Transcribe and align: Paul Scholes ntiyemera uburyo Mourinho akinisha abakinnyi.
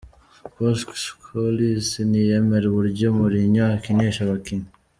Paul 0.53 0.73
Scholes 1.01 1.87
ntiyemera 2.09 2.65
uburyo 2.71 3.05
Mourinho 3.17 3.63
akinisha 3.75 4.21
abakinnyi. 4.25 4.69